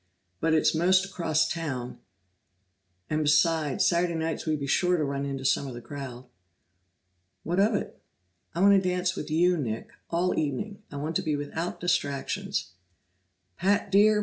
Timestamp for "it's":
0.55-0.73